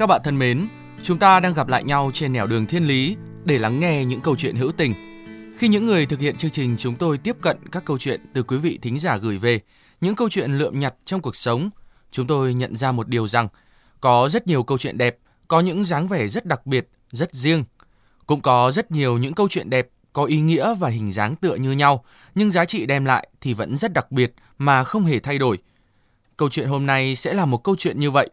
[0.00, 0.66] Các bạn thân mến,
[1.02, 4.20] chúng ta đang gặp lại nhau trên nẻo đường thiên lý để lắng nghe những
[4.20, 4.94] câu chuyện hữu tình.
[5.58, 8.42] Khi những người thực hiện chương trình chúng tôi tiếp cận các câu chuyện từ
[8.42, 9.60] quý vị thính giả gửi về,
[10.00, 11.70] những câu chuyện lượm nhặt trong cuộc sống,
[12.10, 13.48] chúng tôi nhận ra một điều rằng
[14.00, 15.18] có rất nhiều câu chuyện đẹp,
[15.48, 17.64] có những dáng vẻ rất đặc biệt, rất riêng.
[18.26, 21.54] Cũng có rất nhiều những câu chuyện đẹp có ý nghĩa và hình dáng tựa
[21.54, 22.04] như nhau,
[22.34, 25.58] nhưng giá trị đem lại thì vẫn rất đặc biệt mà không hề thay đổi.
[26.36, 28.30] Câu chuyện hôm nay sẽ là một câu chuyện như vậy.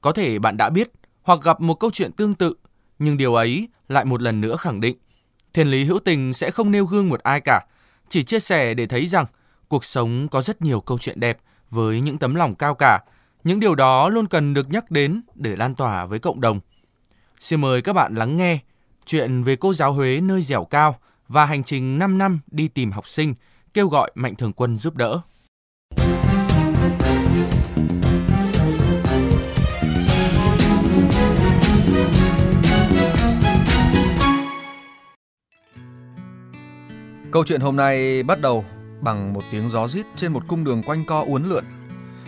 [0.00, 0.90] Có thể bạn đã biết
[1.26, 2.54] hoặc gặp một câu chuyện tương tự,
[2.98, 4.96] nhưng điều ấy lại một lần nữa khẳng định
[5.56, 7.60] thiên lý hữu tình sẽ không nêu gương một ai cả,
[8.08, 9.26] chỉ chia sẻ để thấy rằng
[9.68, 11.38] cuộc sống có rất nhiều câu chuyện đẹp
[11.70, 13.00] với những tấm lòng cao cả.
[13.44, 16.60] Những điều đó luôn cần được nhắc đến để lan tỏa với cộng đồng.
[17.40, 18.58] Xin mời các bạn lắng nghe
[19.06, 22.92] chuyện về cô giáo Huế nơi dẻo cao và hành trình 5 năm đi tìm
[22.92, 23.34] học sinh,
[23.74, 25.20] kêu gọi Mạnh Thường Quân giúp đỡ.
[37.32, 38.64] Câu chuyện hôm nay bắt đầu
[39.00, 41.64] bằng một tiếng gió rít trên một cung đường quanh co uốn lượn,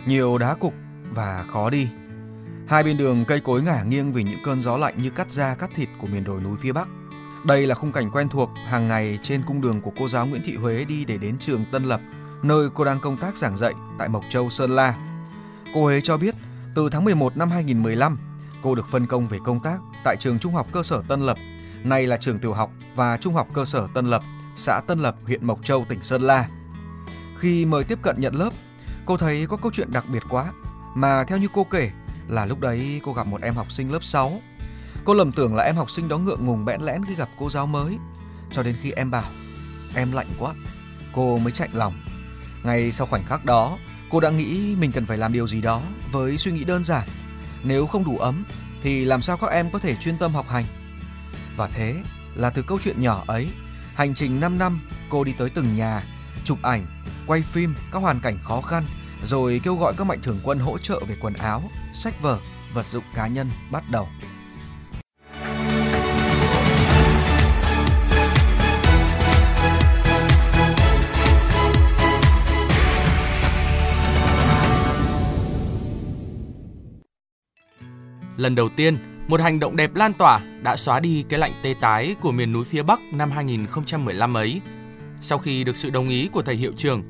[0.05, 0.73] nhiều đá cục
[1.11, 1.89] và khó đi.
[2.67, 5.55] Hai bên đường cây cối ngả nghiêng vì những cơn gió lạnh như cắt da
[5.55, 6.87] cắt thịt của miền đồi núi phía Bắc.
[7.45, 10.41] Đây là khung cảnh quen thuộc hàng ngày trên cung đường của cô giáo Nguyễn
[10.45, 12.01] Thị Huế đi để đến trường Tân Lập,
[12.43, 14.95] nơi cô đang công tác giảng dạy tại Mộc Châu, Sơn La.
[15.73, 16.35] Cô Huế cho biết,
[16.75, 18.17] từ tháng 11 năm 2015,
[18.63, 21.37] cô được phân công về công tác tại trường Trung học cơ sở Tân Lập,
[21.83, 24.23] nay là trường tiểu học và Trung học cơ sở Tân Lập,
[24.59, 26.49] xã Tân Lập, huyện Mộc Châu, tỉnh Sơn La.
[27.37, 28.53] Khi mời tiếp cận nhận lớp,
[29.05, 30.51] cô thấy có câu chuyện đặc biệt quá,
[30.95, 31.91] mà theo như cô kể
[32.27, 34.41] là lúc đấy cô gặp một em học sinh lớp 6.
[35.05, 37.49] Cô lầm tưởng là em học sinh đó ngượng ngùng bẽn lẽn khi gặp cô
[37.49, 37.97] giáo mới,
[38.51, 39.31] cho đến khi em bảo
[39.95, 40.53] em lạnh quá,
[41.13, 42.01] cô mới chạy lòng.
[42.63, 43.77] Ngay sau khoảnh khắc đó,
[44.09, 45.81] cô đã nghĩ mình cần phải làm điều gì đó
[46.11, 47.07] với suy nghĩ đơn giản.
[47.63, 48.45] Nếu không đủ ấm
[48.81, 50.65] thì làm sao các em có thể chuyên tâm học hành?
[51.57, 51.95] Và thế
[52.35, 53.47] là từ câu chuyện nhỏ ấy,
[53.99, 56.03] hành trình 5 năm cô đi tới từng nhà,
[56.43, 56.85] chụp ảnh,
[57.27, 58.85] quay phim các hoàn cảnh khó khăn,
[59.23, 61.61] rồi kêu gọi các mạnh thường quân hỗ trợ về quần áo,
[61.93, 62.39] sách vở,
[62.73, 64.07] vật dụng cá nhân bắt đầu.
[78.37, 81.75] Lần đầu tiên, một hành động đẹp lan tỏa đã xóa đi cái lạnh tê
[81.81, 84.61] tái của miền núi phía Bắc năm 2015 ấy.
[85.21, 87.03] Sau khi được sự đồng ý của thầy hiệu trường,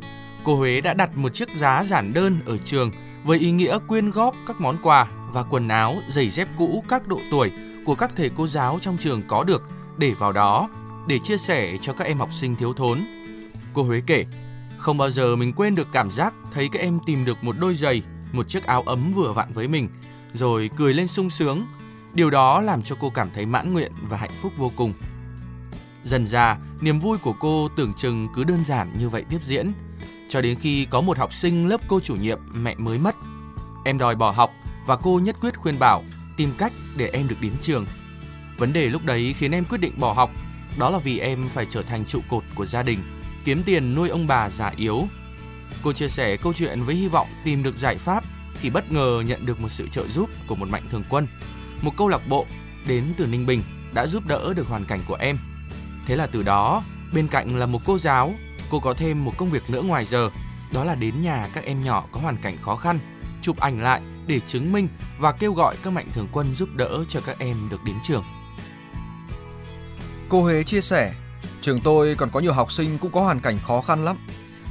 [0.43, 2.91] cô Huế đã đặt một chiếc giá giản đơn ở trường
[3.23, 7.07] với ý nghĩa quyên góp các món quà và quần áo, giày dép cũ các
[7.07, 7.51] độ tuổi
[7.85, 9.63] của các thầy cô giáo trong trường có được
[9.97, 10.69] để vào đó
[11.07, 13.01] để chia sẻ cho các em học sinh thiếu thốn.
[13.73, 14.25] Cô Huế kể,
[14.77, 17.73] không bao giờ mình quên được cảm giác thấy các em tìm được một đôi
[17.73, 18.01] giày,
[18.31, 19.89] một chiếc áo ấm vừa vặn với mình,
[20.33, 21.65] rồi cười lên sung sướng.
[22.13, 24.93] Điều đó làm cho cô cảm thấy mãn nguyện và hạnh phúc vô cùng.
[26.03, 29.71] Dần ra, niềm vui của cô tưởng chừng cứ đơn giản như vậy tiếp diễn.
[30.29, 33.15] Cho đến khi có một học sinh lớp cô chủ nhiệm mẹ mới mất.
[33.85, 34.51] Em đòi bỏ học
[34.85, 36.03] và cô nhất quyết khuyên bảo
[36.37, 37.85] tìm cách để em được đến trường.
[38.57, 40.31] Vấn đề lúc đấy khiến em quyết định bỏ học,
[40.77, 42.99] đó là vì em phải trở thành trụ cột của gia đình,
[43.45, 45.07] kiếm tiền nuôi ông bà già yếu.
[45.83, 48.23] Cô chia sẻ câu chuyện với hy vọng tìm được giải pháp
[48.61, 51.27] thì bất ngờ nhận được một sự trợ giúp của một mạnh thường quân.
[51.81, 52.45] Một câu lạc bộ
[52.87, 53.63] đến từ Ninh Bình
[53.93, 55.37] đã giúp đỡ được hoàn cảnh của em.
[56.05, 58.33] Thế là từ đó, bên cạnh là một cô giáo,
[58.69, 60.29] cô có thêm một công việc nữa ngoài giờ,
[60.73, 62.99] đó là đến nhà các em nhỏ có hoàn cảnh khó khăn,
[63.41, 64.87] chụp ảnh lại để chứng minh
[65.19, 68.23] và kêu gọi các mạnh thường quân giúp đỡ cho các em được đến trường.
[70.29, 71.13] Cô Huế chia sẻ,
[71.61, 74.17] trường tôi còn có nhiều học sinh cũng có hoàn cảnh khó khăn lắm.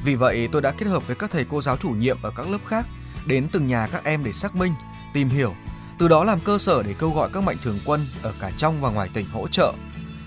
[0.04, 2.48] Vì vậy tôi đã kết hợp với các thầy cô giáo chủ nhiệm ở các
[2.48, 2.86] lớp khác
[3.26, 4.72] đến từng nhà các em để xác minh,
[5.14, 5.54] tìm hiểu,
[5.98, 8.80] từ đó làm cơ sở để kêu gọi các mạnh thường quân ở cả trong
[8.80, 9.72] và ngoài tỉnh hỗ trợ.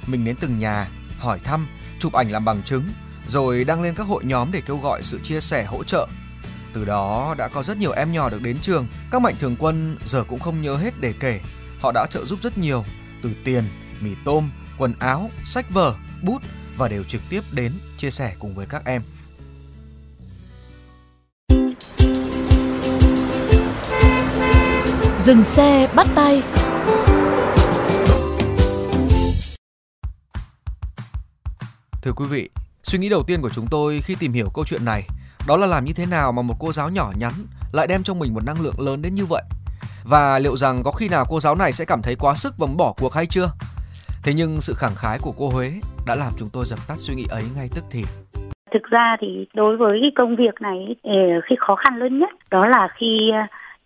[0.07, 0.88] Mình đến từng nhà,
[1.19, 1.68] hỏi thăm,
[2.00, 2.83] chụp ảnh làm bằng chứng,
[3.27, 6.07] rồi đăng lên các hội nhóm để kêu gọi sự chia sẻ hỗ trợ.
[6.73, 9.97] Từ đó đã có rất nhiều em nhỏ được đến trường, các mạnh thường quân
[10.06, 11.39] giờ cũng không nhớ hết để kể.
[11.81, 12.85] Họ đã trợ giúp rất nhiều,
[13.24, 13.63] từ tiền,
[14.01, 16.41] mì tôm, quần áo, sách vở, bút
[16.77, 19.01] và đều trực tiếp đến chia sẻ cùng với các em.
[25.21, 26.41] Dừng xe bắt tay
[32.01, 32.50] Thưa quý vị,
[32.83, 35.03] suy nghĩ đầu tiên của chúng tôi khi tìm hiểu câu chuyện này
[35.47, 37.31] đó là làm như thế nào mà một cô giáo nhỏ nhắn
[37.73, 39.44] lại đem trong mình một năng lượng lớn đến như vậy.
[40.06, 42.67] Và liệu rằng có khi nào cô giáo này sẽ cảm thấy quá sức và
[42.67, 43.47] muốn bỏ cuộc hay chưa?
[44.24, 45.71] Thế nhưng sự khẳng khái của cô Huế
[46.06, 48.03] đã làm chúng tôi dập tắt suy nghĩ ấy ngay tức thì.
[48.74, 50.95] Thực ra thì đối với cái công việc này
[51.50, 53.31] khi khó khăn lớn nhất đó là khi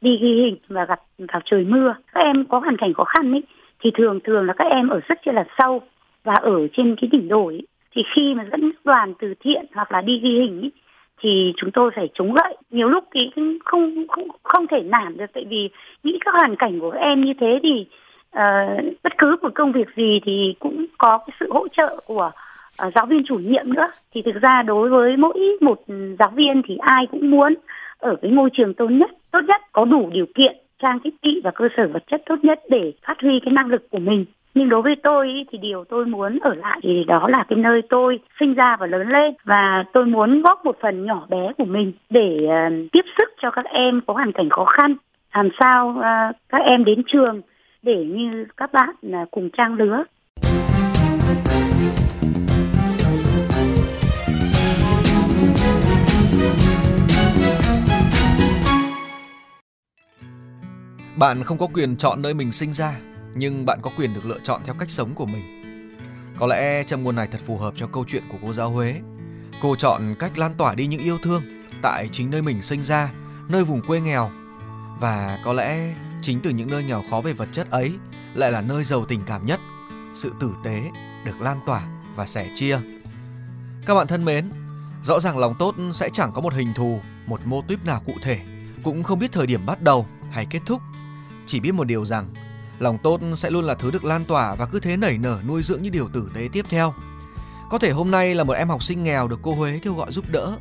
[0.02, 1.96] đi ghi hình và gặp vào trời mưa.
[2.14, 3.44] Các em có hoàn cảnh khó khăn ấy
[3.84, 5.82] thì thường thường là các em ở rất là sâu
[6.24, 7.68] và ở trên cái đỉnh đồi ấy.
[7.96, 10.72] thì khi mà dẫn đoàn từ thiện hoặc là đi ghi hình ấy,
[11.22, 13.32] thì chúng tôi phải chống gậy nhiều lúc thì
[13.66, 15.70] không không không thể nản được tại vì
[16.04, 17.88] nghĩ các hoàn cảnh của các em như thế thì
[18.38, 22.32] uh, bất cứ một công việc gì thì cũng có cái sự hỗ trợ của
[22.88, 25.84] uh, giáo viên chủ nhiệm nữa thì thực ra đối với mỗi một
[26.20, 27.54] giáo viên thì ai cũng muốn
[28.00, 31.42] ở cái môi trường tốt nhất tốt nhất có đủ điều kiện trang thiết bị
[31.44, 34.26] và cơ sở vật chất tốt nhất để phát huy cái năng lực của mình.
[34.54, 37.82] Nhưng đối với tôi thì điều tôi muốn ở lại thì đó là cái nơi
[37.90, 39.34] tôi sinh ra và lớn lên.
[39.44, 43.52] Và tôi muốn góp một phần nhỏ bé của mình để uh, tiếp sức cho
[43.52, 44.96] các em có hoàn cảnh khó khăn.
[45.34, 47.42] Làm sao uh, các em đến trường
[47.84, 50.04] để như các bạn uh, cùng trang lứa.
[61.18, 63.00] Bạn không có quyền chọn nơi mình sinh ra,
[63.34, 65.44] nhưng bạn có quyền được lựa chọn theo cách sống của mình.
[66.40, 69.02] Có lẽ trong ngôn này thật phù hợp cho câu chuyện của cô giáo Huế.
[69.62, 71.44] Cô chọn cách lan tỏa đi những yêu thương
[71.82, 73.12] tại chính nơi mình sinh ra,
[73.48, 74.32] nơi vùng quê nghèo.
[75.00, 77.94] Và có lẽ chính từ những nơi nghèo khó về vật chất ấy
[78.34, 79.60] lại là nơi giàu tình cảm nhất.
[80.14, 80.82] Sự tử tế
[81.26, 82.80] được lan tỏa và sẻ chia.
[83.86, 84.50] Các bạn thân mến,
[85.04, 88.14] rõ ràng lòng tốt sẽ chẳng có một hình thù, một mô típ nào cụ
[88.22, 88.40] thể,
[88.84, 90.82] cũng không biết thời điểm bắt đầu hay kết thúc.
[91.46, 92.34] Chỉ biết một điều rằng
[92.80, 95.64] Lòng tốt sẽ luôn là thứ được lan tỏa và cứ thế nảy nở nuôi
[95.64, 96.94] dưỡng những điều tử tế tiếp theo.
[97.70, 100.12] Có thể hôm nay là một em học sinh nghèo được cô Huế kêu gọi
[100.12, 100.58] giúp đỡ.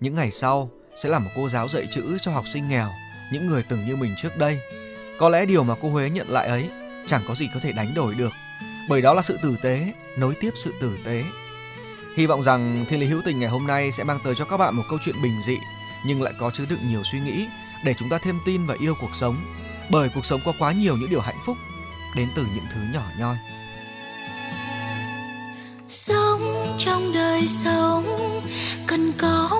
[0.00, 2.88] Những ngày sau sẽ là một cô giáo dạy chữ cho học sinh nghèo,
[3.32, 4.60] những người từng như mình trước đây.
[5.18, 6.70] Có lẽ điều mà cô Huế nhận lại ấy
[7.06, 8.32] chẳng có gì có thể đánh đổi được,
[8.88, 11.24] bởi đó là sự tử tế, nối tiếp sự tử tế.
[12.16, 14.56] Hy vọng rằng Thiên Lý Hữu Tình ngày hôm nay sẽ mang tới cho các
[14.56, 15.56] bạn một câu chuyện bình dị
[16.06, 17.46] nhưng lại có chứa đựng nhiều suy nghĩ
[17.84, 19.36] để chúng ta thêm tin và yêu cuộc sống
[19.90, 21.56] bởi cuộc sống có quá nhiều những điều hạnh phúc
[22.16, 23.36] đến từ những thứ nhỏ nhoi.
[25.88, 28.04] Sống trong đời sống
[28.86, 29.59] cần có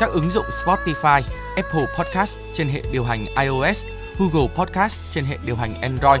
[0.00, 1.22] các ứng dụng Spotify,
[1.56, 3.86] Apple Podcast trên hệ điều hành iOS,
[4.18, 6.20] Google Podcast trên hệ điều hành Android.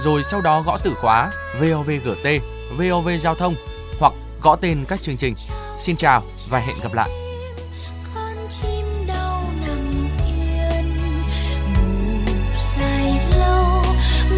[0.00, 1.30] Rồi sau đó gõ từ khóa
[1.60, 2.42] VOVGT,
[2.78, 3.54] VOV Giao thông
[4.00, 5.34] hoặc gõ tên các chương trình.
[5.78, 7.10] Xin chào và hẹn gặp lại.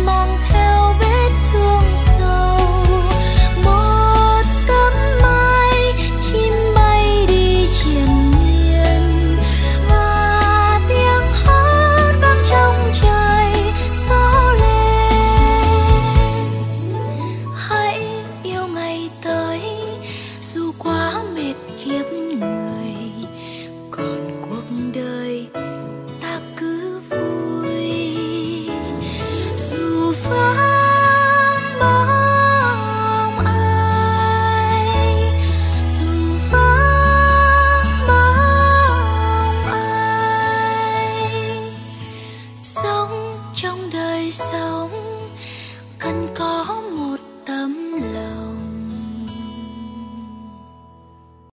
[0.05, 0.38] mang